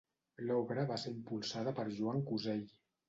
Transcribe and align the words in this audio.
L’obra 0.51 0.85
va 0.91 0.97
ser 1.03 1.13
impulsada 1.17 1.75
per 1.81 1.85
Joan 1.99 2.25
Cusell. 2.31 2.65